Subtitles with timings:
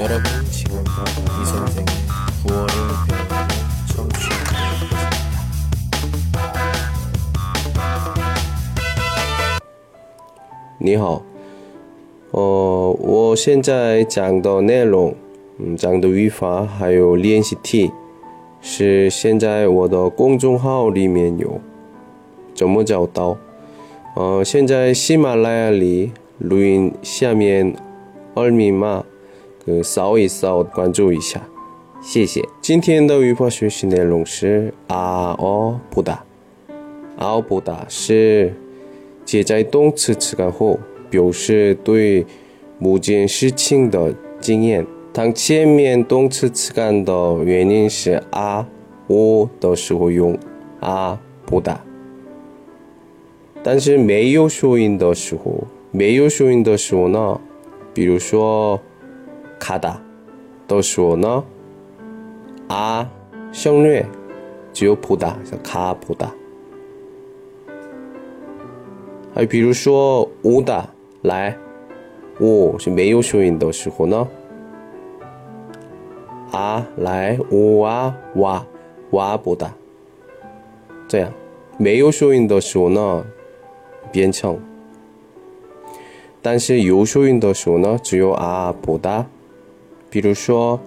[0.00, 1.86] 여러분 지금부터 이 선생의
[2.46, 2.68] 구월을
[3.08, 3.48] 배우는
[3.94, 5.16] 청취하고 있습니다.
[10.78, 11.22] 你好，
[12.30, 15.14] 呃，我现在讲的内容，
[15.58, 17.90] 嗯，讲的语法还有练习题，
[18.60, 21.60] 是现在我的公众号里面有，
[22.54, 23.36] 怎么找到？
[24.14, 27.74] 呃，现在喜马拉雅里录音下面
[28.34, 29.04] 二维码，
[29.65, 31.47] 呃，扫一扫，关注一下，
[32.01, 32.41] 谢谢。
[32.61, 36.13] 今天的语法学习内容是啊哦不打，
[37.15, 38.53] 啊哦不打是。
[39.23, 40.79] 接在动词词干后，
[41.11, 42.25] 表示对
[42.79, 44.85] 某件事情的经验。
[45.13, 48.67] 当前面动词词干的原因是啊、
[49.05, 50.35] 我的时候用
[50.79, 51.79] 啊不打，
[53.61, 57.39] 但是没有收音的时候，没有收音的时候呢，
[57.93, 58.81] 比如说
[59.61, 60.01] 卡达。
[60.67, 61.43] 的时候呢，
[62.69, 63.09] 啊
[63.51, 64.05] 省略，
[64.71, 66.31] 只有不打，叫卡不打。
[69.35, 70.89] 还比如说“我的
[71.23, 71.57] 来”，
[72.39, 74.27] 我是没有声音的时候呢，
[76.51, 78.65] 啊来我啊哇
[79.09, 79.73] 哇不打，
[81.09, 81.33] 这样
[81.77, 83.25] 没有声音的时候呢，
[84.09, 84.57] 变成，
[86.41, 89.27] 但是有收音的时候呢，只有啊不打。
[90.10, 90.78] 比如说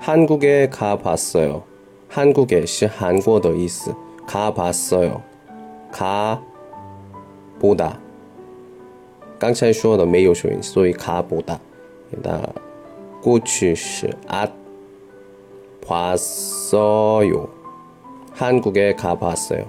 [0.00, 3.94] 한국에가봤어요，한국에是韩国的意思，
[4.26, 6.38] 가봤어요，가。
[7.60, 7.98] 不打，
[9.36, 11.58] 刚才说的没有收音，所以卡不打。
[12.22, 12.40] 那
[13.20, 14.48] 过去是啊，
[15.84, 17.48] 봤어 요，
[18.36, 19.64] 한국에가봤어 요，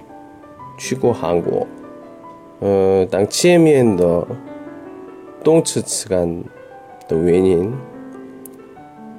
[0.78, 1.66] 去过韩国。
[2.60, 4.24] 呃，当前面的
[5.42, 6.44] 动词词干
[7.08, 7.74] 的原因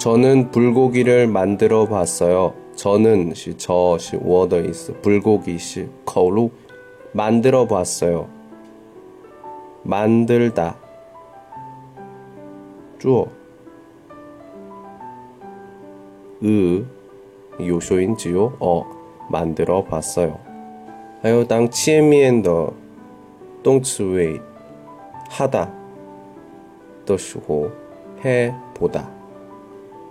[0.00, 2.54] 저는 불고기를 만들어 봤어요.
[2.74, 6.48] 저는 시 저시 워더 있어 불고기 시 거루
[7.12, 8.26] 만들어 봤어요.
[9.82, 10.78] 만들다
[12.98, 13.28] 쪼
[16.44, 16.82] 으,
[17.60, 18.56] 요쇼인지요?
[18.58, 18.86] 어,
[19.28, 20.38] 만들어 봤어요.
[21.20, 22.72] 하여 당 치에미엔더
[23.62, 24.40] 똥츠웨이
[25.28, 25.70] 하다
[27.04, 27.70] 더슈호
[28.24, 29.19] 해 보다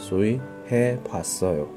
[0.00, 0.40] 소위
[0.70, 1.68] 해봤어요.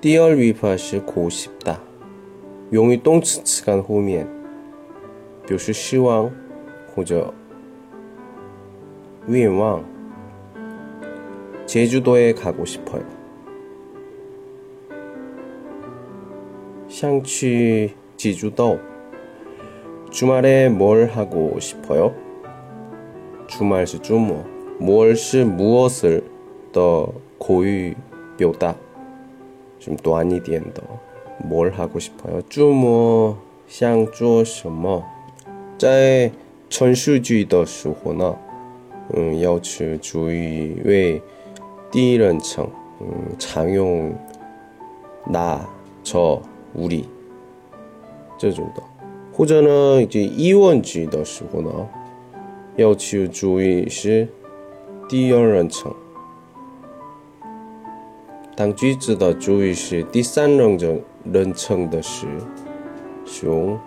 [0.00, 1.80] 띠얼 위파시 고싶다.
[2.72, 4.44] 용이 똥치치간 호미엔.
[5.50, 6.34] 묘시 시왕
[6.94, 7.34] 고저
[9.26, 9.84] 위왕
[11.66, 13.04] 제주도에 가고 싶어요.
[16.88, 18.78] 샹취 지주도
[20.10, 22.14] 주말에 뭘 하고 싶어요?
[23.48, 26.23] 주말 시 주무 末，뭘是무엇을
[26.71, 27.95] 的口语
[28.37, 28.75] 表达，
[29.79, 30.83] 좀短一点的。
[31.41, 32.41] 뭘 하고 싶어요?
[32.49, 35.03] 周末想做什么？
[35.77, 36.31] 在
[36.69, 38.35] 전수주의的时候呢，
[39.13, 41.21] 嗯，要去注意为
[41.89, 42.69] 第一人称，
[42.99, 43.07] 嗯，
[43.39, 44.13] 常用
[45.25, 45.61] 나、
[46.03, 46.41] 저、
[46.75, 47.05] 우리
[48.37, 48.83] 这种的。
[49.31, 51.87] 或者呢，이제疑问句的时候呢，
[52.75, 54.27] 要去注意是
[55.07, 55.93] 第二人称。
[58.55, 61.01] 当句子的主语是第三人称。
[61.31, 62.25] 人称的是
[63.43, 63.77] 用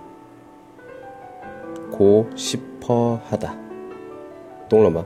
[1.91, 3.53] 고싶어하 다，
[4.69, 5.03] 懂了吗？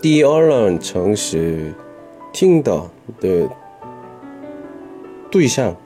[0.00, 1.74] 第二人称是
[2.32, 3.48] 听的的
[5.30, 5.76] 对象，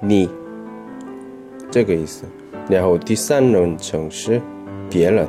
[0.00, 0.28] 你
[1.70, 2.24] 这个意思。
[2.70, 4.40] 然后第三人称是
[4.90, 5.28] 别人。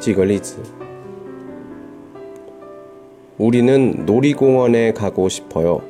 [0.00, 0.56] 举个例子，
[3.38, 5.80] 우리는 놀이공원에 가고 싶어요.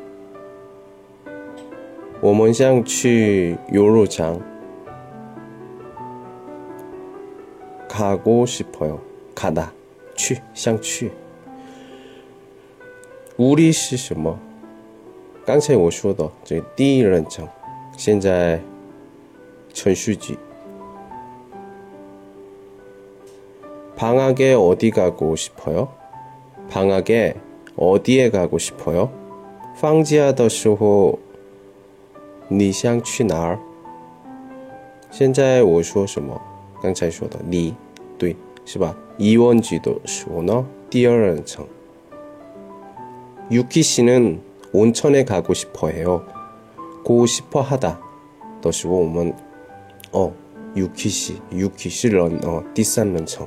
[2.21, 4.41] 我们想去游乐场.
[7.89, 9.01] 가고 싶어요.
[9.35, 9.73] 가다.
[10.17, 11.13] 去,想去.
[13.37, 14.39] 우리 是什么?
[15.45, 17.47] 刚才我说的这个第一人称，
[17.97, 18.61] 现在
[19.73, 20.37] 陈述句。
[24.01, 25.89] 방학에 어디 가고 싶어요?
[26.71, 27.35] 방학에
[27.77, 29.11] 어디에 가고 싶어요?
[29.75, 31.19] 放假的时候
[32.49, 33.59] 你想去哪儿？
[35.11, 36.41] 现在我说什么？
[36.83, 37.75] 刚才说的你，
[38.19, 38.97] 对，是吧？
[39.19, 41.67] 疑问句的时候呢，第二人称。
[43.51, 44.41] 유키 씨는
[44.73, 46.23] 온천에 가고 싶어 해요.
[47.05, 47.99] 고 싶어 하다.
[48.61, 49.35] 的时候我们
[50.13, 50.33] 어,
[50.75, 53.47] 유키 씨, 유키 씨는 어, 第三人称。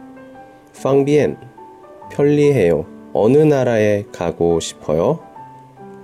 [0.74, 1.38] 方便，
[2.10, 2.84] 편리해요
[3.14, 5.18] 어느나라에가고싶어요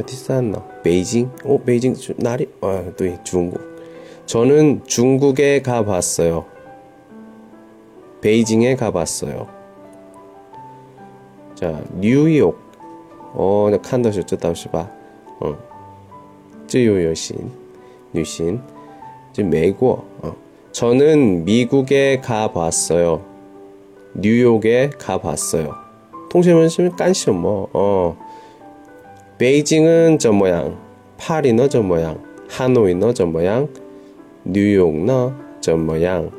[0.06, 1.32] 디산너 베이징?
[1.44, 2.48] 오, 베이징, 나리?
[2.62, 3.62] 아, 또 중국.
[4.28, 6.59] 저는 중국에 가봤어요.
[8.22, 9.48] 베이징에 가봤어요.
[11.56, 12.58] 자, 뉴욕.
[13.34, 14.90] 어, 칸더쇼 쯔다오시바.
[15.44, 15.48] 응.
[15.48, 15.58] 어,
[16.68, 17.52] 쯔요요신.
[18.14, 18.62] 뉴신.
[19.34, 20.04] 지금 매고.
[20.22, 20.36] 어.
[20.72, 23.22] 저는 미국에 가봤어요.
[24.16, 25.74] 뉴욕에 가봤어요.
[26.30, 27.70] 통신문 시면 깐시오 뭐.
[27.74, 28.18] 어.
[29.38, 30.78] 베이징은 저 모양.
[31.18, 32.24] 파리너 저 모양.
[32.50, 33.68] 하노이너 저 모양.
[34.44, 36.39] 뉴욕너 저 모양.